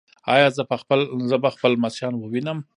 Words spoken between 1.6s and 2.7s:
لمسیان ووینم؟